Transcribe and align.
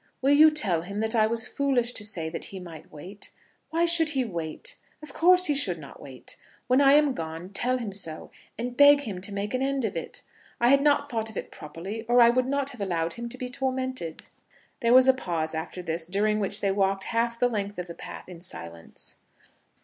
Will 0.19 0.33
you 0.33 0.49
tell 0.49 0.81
him 0.81 0.97
that 0.97 1.13
I 1.13 1.27
was 1.27 1.47
foolish 1.47 1.91
to 1.91 2.03
say 2.03 2.27
that 2.27 2.45
he 2.45 2.59
might 2.59 2.91
wait? 2.91 3.29
Why 3.69 3.85
should 3.85 4.09
he 4.17 4.25
wait? 4.25 4.75
Of 5.03 5.13
course 5.13 5.45
he 5.45 5.53
should 5.53 5.77
not 5.77 6.01
wait. 6.01 6.37
When 6.65 6.81
I 6.81 6.93
am 6.93 7.13
gone, 7.13 7.49
tell 7.49 7.77
him 7.77 7.93
so, 7.93 8.31
and 8.57 8.75
beg 8.75 9.01
him 9.01 9.21
to 9.21 9.31
make 9.31 9.53
an 9.53 9.61
end 9.61 9.85
of 9.85 9.95
it. 9.95 10.23
I 10.59 10.69
had 10.69 10.81
not 10.81 11.07
thought 11.11 11.29
of 11.29 11.37
it 11.37 11.51
properly, 11.51 12.01
or 12.07 12.19
I 12.19 12.31
would 12.31 12.47
not 12.47 12.71
have 12.71 12.81
allowed 12.81 13.13
him 13.13 13.29
to 13.29 13.37
be 13.37 13.47
tormented." 13.47 14.23
There 14.79 14.95
was 14.95 15.07
a 15.07 15.13
pause 15.13 15.53
after 15.53 15.83
this, 15.83 16.07
during 16.07 16.39
which 16.39 16.61
they 16.61 16.71
walked 16.71 17.03
half 17.03 17.37
the 17.37 17.47
length 17.47 17.77
of 17.77 17.85
the 17.85 17.93
path 17.93 18.27
in 18.27 18.41
silence. 18.41 19.17